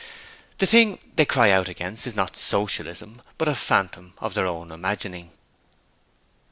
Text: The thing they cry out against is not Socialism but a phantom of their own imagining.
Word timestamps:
The 0.57 0.65
thing 0.65 0.97
they 1.15 1.25
cry 1.27 1.51
out 1.51 1.69
against 1.69 2.07
is 2.07 2.15
not 2.15 2.35
Socialism 2.35 3.21
but 3.37 3.47
a 3.47 3.53
phantom 3.53 4.15
of 4.17 4.33
their 4.33 4.47
own 4.47 4.71
imagining. 4.71 5.29